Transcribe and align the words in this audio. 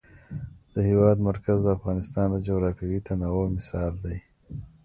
د 0.73 0.75
هېواد 0.89 1.17
مرکز 1.29 1.57
د 1.63 1.67
افغانستان 1.77 2.27
د 2.31 2.37
جغرافیوي 2.47 2.99
تنوع 3.07 3.45
مثال 3.57 3.91
دی. 4.03 4.17